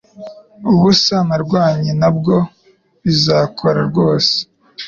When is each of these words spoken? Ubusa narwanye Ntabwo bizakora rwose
Ubusa 0.71 1.15
narwanye 1.27 1.91
Ntabwo 1.99 2.33
bizakora 3.03 3.79
rwose 3.89 4.35